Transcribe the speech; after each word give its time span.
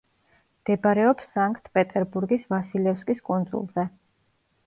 მდებარეობს 0.61 1.27
სანქტ-პეტერბურგის 1.35 2.49
ვასილევსკის 2.53 3.23
კუნძულზე. 3.31 3.85